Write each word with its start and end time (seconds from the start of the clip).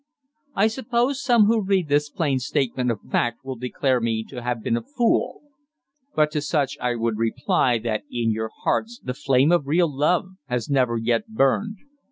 I 0.55 0.65
suppose 0.65 1.21
some 1.21 1.45
who 1.45 1.61
read 1.63 1.87
this 1.87 2.09
plain 2.09 2.39
statement 2.39 2.89
of 2.89 3.01
fact 3.11 3.45
will 3.45 3.53
declare 3.55 4.01
me 4.01 4.23
to 4.29 4.41
have 4.41 4.63
been 4.63 4.75
a 4.75 4.81
fool. 4.81 5.43
But 6.15 6.31
to 6.31 6.41
such 6.41 6.75
I 6.79 6.95
would 6.95 7.19
reply 7.19 7.77
that 7.77 8.01
in 8.09 8.31
your 8.31 8.49
hearts 8.63 8.99
the 9.03 9.13
flame 9.13 9.51
of 9.51 9.67
real 9.67 9.95
love 9.95 10.29
has 10.47 10.71
never 10.71 10.97
yet 10.97 11.27
burned. 11.27 11.77